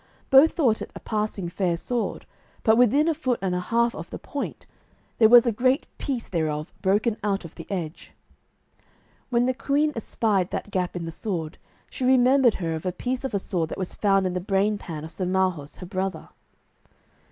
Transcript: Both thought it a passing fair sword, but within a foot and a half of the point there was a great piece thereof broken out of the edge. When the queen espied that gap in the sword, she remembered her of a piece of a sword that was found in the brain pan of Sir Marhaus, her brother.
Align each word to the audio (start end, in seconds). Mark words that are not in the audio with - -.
Both 0.31 0.53
thought 0.53 0.81
it 0.81 0.89
a 0.95 0.99
passing 0.99 1.47
fair 1.47 1.77
sword, 1.77 2.25
but 2.63 2.75
within 2.75 3.07
a 3.07 3.13
foot 3.13 3.37
and 3.39 3.53
a 3.53 3.59
half 3.59 3.93
of 3.93 4.09
the 4.09 4.17
point 4.17 4.65
there 5.19 5.29
was 5.29 5.45
a 5.45 5.51
great 5.51 5.85
piece 5.99 6.27
thereof 6.27 6.73
broken 6.81 7.17
out 7.23 7.45
of 7.45 7.53
the 7.53 7.69
edge. 7.69 8.11
When 9.29 9.45
the 9.45 9.53
queen 9.53 9.93
espied 9.95 10.49
that 10.49 10.71
gap 10.71 10.95
in 10.95 11.05
the 11.05 11.11
sword, 11.11 11.59
she 11.87 12.03
remembered 12.03 12.55
her 12.55 12.73
of 12.73 12.87
a 12.87 12.91
piece 12.91 13.23
of 13.23 13.35
a 13.35 13.37
sword 13.37 13.69
that 13.69 13.77
was 13.77 13.93
found 13.93 14.25
in 14.25 14.33
the 14.33 14.39
brain 14.41 14.79
pan 14.79 15.03
of 15.03 15.11
Sir 15.11 15.27
Marhaus, 15.27 15.75
her 15.75 15.85
brother. 15.85 16.29